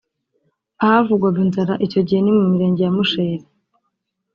[0.83, 3.45] Ahavugwaga inzara icyo gihe ni mu mirenge ya Musheri